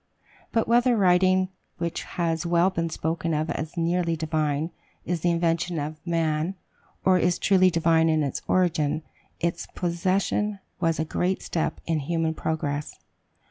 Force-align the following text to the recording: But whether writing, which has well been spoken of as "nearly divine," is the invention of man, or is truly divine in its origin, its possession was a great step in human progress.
But 0.51 0.67
whether 0.67 0.97
writing, 0.97 1.49
which 1.77 2.01
has 2.01 2.43
well 2.43 2.71
been 2.71 2.89
spoken 2.89 3.35
of 3.35 3.51
as 3.51 3.77
"nearly 3.77 4.15
divine," 4.15 4.71
is 5.05 5.21
the 5.21 5.29
invention 5.29 5.77
of 5.77 5.99
man, 6.07 6.55
or 7.05 7.19
is 7.19 7.37
truly 7.37 7.69
divine 7.69 8.09
in 8.09 8.23
its 8.23 8.41
origin, 8.47 9.03
its 9.39 9.67
possession 9.75 10.57
was 10.79 10.99
a 10.99 11.05
great 11.05 11.43
step 11.43 11.79
in 11.85 11.99
human 11.99 12.33
progress. 12.33 12.95